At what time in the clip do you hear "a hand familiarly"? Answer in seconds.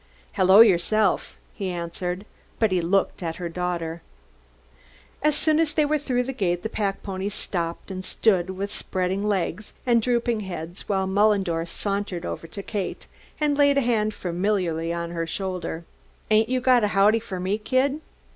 13.77-14.91